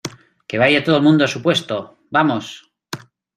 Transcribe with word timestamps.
que 0.47 0.57
vaya 0.57 0.83
todo 0.83 0.97
el 0.97 1.03
mundo 1.03 1.23
a 1.23 1.27
su 1.27 1.43
puesto.¡ 1.43 1.95
vamos! 2.09 2.67